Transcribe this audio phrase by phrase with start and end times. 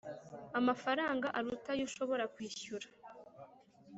[0.59, 2.87] amafaranga aruta ayo ushobora kwishyura